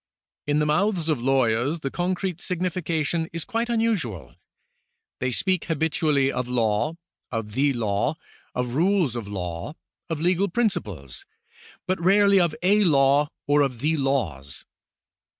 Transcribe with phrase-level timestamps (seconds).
[0.47, 4.33] In the mouths of lawyers the concrete signification is quite unusual.
[5.19, 6.95] They speak habitually of law,
[7.31, 8.15] of the law,
[8.55, 9.75] of rules of law,
[10.09, 11.27] of legal principles,
[11.85, 14.65] but rarely of a law or of the laws.